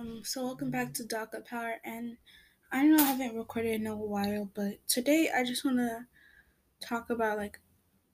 [0.00, 2.16] Um, so welcome back to DACA Power, and
[2.72, 6.06] I know I haven't recorded in a while, but today I just want to
[6.80, 7.60] talk about like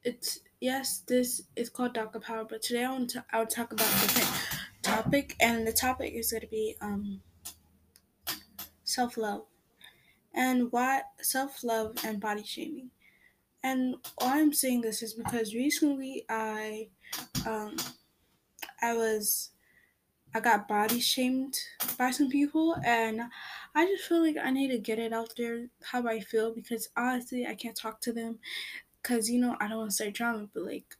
[0.02, 3.72] it's yes, this is called DACA Power, but today I want to I will talk
[3.72, 7.20] about a different topic, and the topic is going to be um
[8.82, 9.42] self love
[10.34, 12.90] and why self love and body shaming.
[13.62, 16.88] And why I'm saying this is because recently I
[17.46, 17.76] um
[18.82, 19.50] I was
[20.36, 21.58] I got body shamed
[21.96, 23.22] by some people, and
[23.74, 26.90] I just feel like I need to get it out there how I feel because
[26.94, 28.38] honestly, I can't talk to them
[29.00, 30.94] because you know I don't want to start drama, but like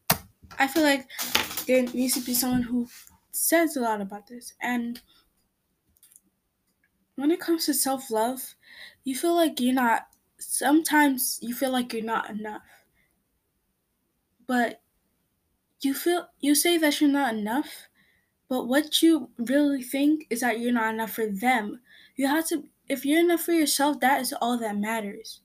[0.59, 1.11] I feel like
[1.67, 2.89] there needs to be someone who
[3.31, 4.55] says a lot about this.
[4.63, 5.03] And
[7.17, 8.55] when it comes to self love,
[9.05, 10.09] you feel like you're not.
[10.39, 12.87] Sometimes you feel like you're not enough,
[14.47, 14.81] but
[15.83, 17.89] you feel you say that you're not enough
[18.49, 21.81] but what you really think is that you're not enough for them.
[22.15, 25.41] You have to, if you're enough for yourself, that is all that matters.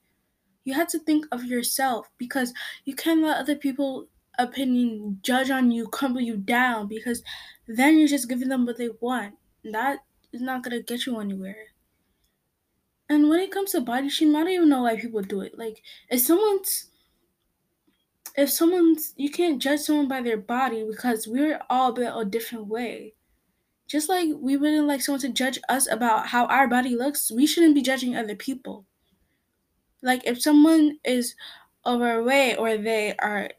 [0.64, 2.53] You have to think of yourself because
[2.86, 7.23] you can't let other people opinion judge on you, crumble you down because
[7.67, 9.36] then you're just giving them what they want.
[9.64, 10.00] That
[10.31, 11.67] is not gonna get you anywhere.
[13.09, 15.58] And when it comes to body shaming, I don't even know why people do it.
[15.58, 16.91] Like if someone's
[18.36, 22.68] if someone's you can't judge someone by their body because we're all built a different
[22.68, 23.14] way.
[23.88, 27.46] Just like we wouldn't like someone to judge us about how our body looks, we
[27.46, 28.86] shouldn't be judging other people.
[30.02, 31.36] Like if someone is
[31.86, 33.50] overweight or they are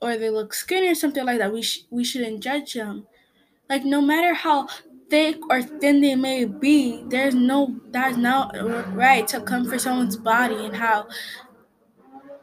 [0.00, 3.06] or they look skinny or something like that, we sh- we shouldn't judge them.
[3.68, 4.68] Like no matter how
[5.10, 8.54] thick or thin they may be, there's no that's not
[8.94, 11.08] right to come for someone's body and how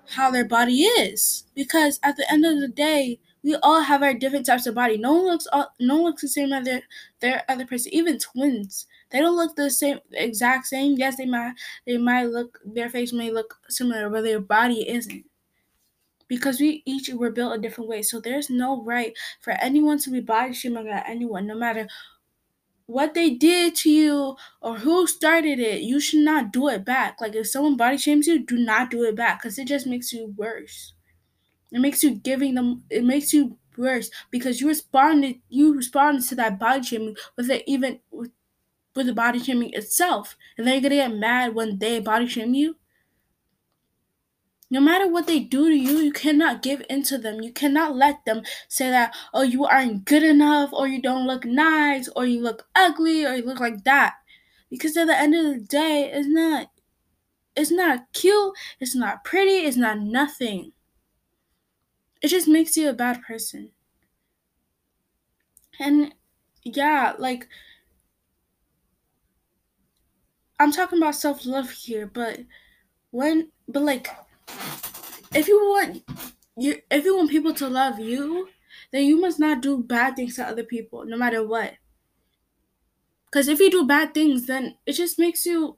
[0.06, 1.46] how their body is.
[1.56, 4.98] Because at the end of the day we all have our different types of body.
[4.98, 6.84] No one looks all, no one looks the same as their,
[7.20, 8.88] their other person even twins.
[9.10, 10.94] They don't look the same exact same.
[10.98, 11.54] Yes they might
[11.86, 15.26] they might look their face may look similar but their body isn't.
[16.28, 18.02] Because we each were built a different way.
[18.02, 21.88] So there's no right for anyone to be body shaming at anyone no matter
[22.88, 27.22] what they did to you or who started it, you should not do it back.
[27.22, 30.14] Like if someone body shames you, do not do it back because it just makes
[30.14, 30.94] you worse.
[31.72, 32.84] It makes you giving them.
[32.90, 35.42] It makes you worse because you responded.
[35.50, 38.32] You responded to that body shaming with it even with,
[38.96, 42.54] with the body shaming itself, and then you're gonna get mad when they body shame
[42.56, 42.78] you.
[44.70, 47.42] No matter what they do to you, you cannot give in to them.
[47.42, 51.46] You cannot let them say that, oh, you aren't good enough, or you don't look
[51.46, 54.16] nice, or you look ugly, or you look like that.
[54.70, 56.70] Because at the end of the day, it's not
[57.56, 60.74] it's not cute, it's not pretty, it's not nothing.
[62.22, 63.72] It just makes you a bad person.
[65.80, 66.14] And
[66.64, 67.48] yeah, like
[70.60, 72.40] I'm talking about self-love here, but
[73.12, 74.10] when but like
[75.34, 76.04] if you want
[76.58, 78.50] you if you want people to love you,
[78.92, 81.74] then you must not do bad things to other people, no matter what.
[83.26, 85.78] Because if you do bad things, then it just makes you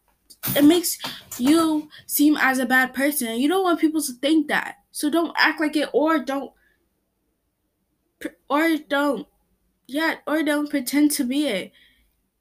[0.55, 0.97] it makes
[1.37, 3.39] you seem as a bad person.
[3.39, 4.75] You don't want people to think that.
[4.91, 6.51] So don't act like it or don't
[8.49, 9.27] or don't
[9.87, 11.71] yeah, or don't pretend to be it.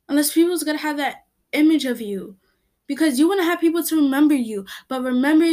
[0.09, 2.37] Unless people's gonna have that image of you.
[2.87, 5.47] Because you wanna have people to remember you, but remember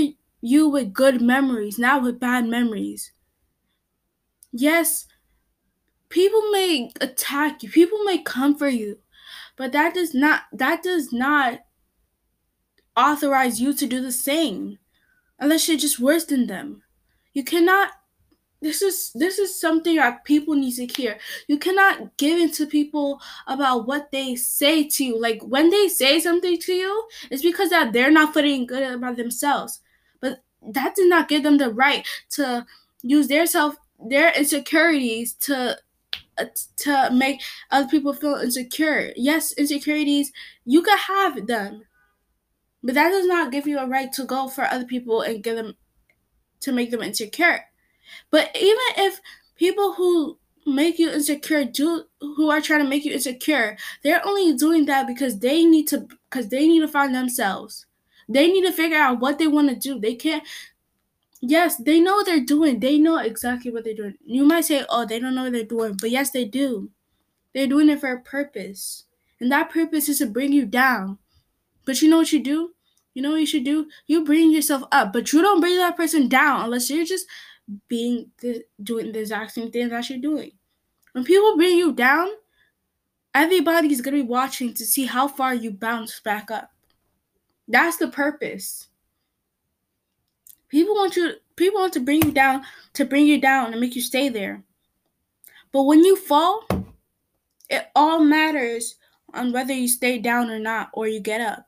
[0.45, 3.11] you with good memories, not with bad memories.
[4.51, 5.07] Yes,
[6.09, 8.99] people may attack you, people may come for you,
[9.57, 11.61] but that does not that does not
[12.95, 14.77] authorize you to do the same
[15.39, 16.83] unless you're just worse than them.
[17.33, 17.89] You cannot
[18.61, 21.17] this is this is something that people need to hear.
[21.47, 25.19] You cannot give in to people about what they say to you.
[25.19, 29.17] Like when they say something to you, it's because that they're not feeling good about
[29.17, 29.81] themselves.
[30.67, 32.65] That did not give them the right to
[33.01, 35.77] use their self their insecurities to
[36.37, 36.45] uh,
[36.77, 39.13] to make other people feel insecure.
[39.15, 40.31] Yes, insecurities
[40.65, 41.83] you can have them,
[42.83, 45.55] but that does not give you a right to go for other people and give
[45.55, 45.75] them
[46.61, 47.65] to make them insecure.
[48.31, 49.21] But even if
[49.55, 54.55] people who make you insecure do who are trying to make you insecure, they're only
[54.55, 57.85] doing that because they need to because they need to find themselves.
[58.27, 59.99] They need to figure out what they want to do.
[59.99, 60.43] They can't
[61.41, 62.79] Yes, they know what they're doing.
[62.79, 64.15] They know exactly what they're doing.
[64.25, 66.89] You might say, "Oh, they don't know what they're doing," but yes, they do.
[67.53, 69.05] They're doing it for a purpose,
[69.39, 71.19] and that purpose is to bring you down.
[71.85, 72.75] But you know what you do?
[73.13, 73.89] You know what you should do?
[74.07, 77.27] You bring yourself up, but you don't bring that person down unless you're just
[77.89, 80.53] being the, doing the exact same thing that you're doing.
[81.13, 82.29] When people bring you down,
[83.35, 86.71] everybody's gonna be watching to see how far you bounce back up.
[87.67, 88.87] That's the purpose.
[90.69, 92.63] People want you people want to bring you down
[92.93, 94.63] to bring you down and make you stay there.
[95.71, 96.65] But when you fall,
[97.69, 98.95] it all matters
[99.33, 101.67] on whether you stay down or not or you get up.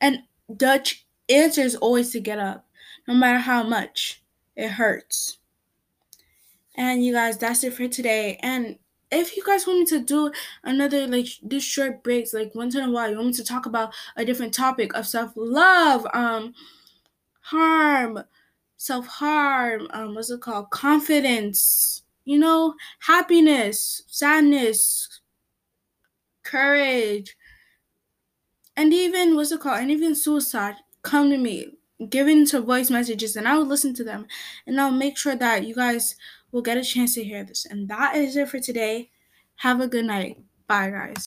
[0.00, 0.22] And
[0.56, 2.66] Dutch answer is always to get up,
[3.06, 4.22] no matter how much
[4.56, 5.38] it hurts.
[6.74, 8.38] And you guys, that's it for today.
[8.42, 8.78] And
[9.10, 10.30] if you guys want me to do
[10.64, 13.66] another like this short breaks, like once in a while, you want me to talk
[13.66, 16.54] about a different topic of self love, um,
[17.42, 18.24] harm,
[18.76, 20.70] self harm, um, what's it called?
[20.70, 25.20] Confidence, you know, happiness, sadness,
[26.42, 27.36] courage,
[28.76, 29.80] and even what's it called?
[29.80, 30.76] And even suicide.
[31.02, 31.78] Come to me,
[32.10, 34.26] give into voice messages, and I will listen to them,
[34.66, 36.14] and I'll make sure that you guys
[36.52, 37.66] will get a chance to hear this.
[37.66, 39.10] And that is it for today.
[39.56, 40.38] Have a good night.
[40.66, 41.16] Bye, guys.